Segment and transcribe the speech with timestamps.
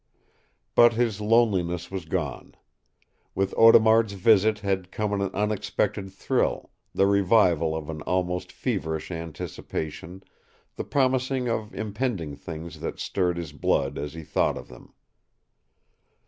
[0.73, 2.55] But his loneliness was gone.
[3.35, 10.23] With Audemard's visit had come an unexpected thrill, the revival of an almost feverish anticipation,
[10.75, 14.91] the promise of impending things that stirred his blood as he thought of them.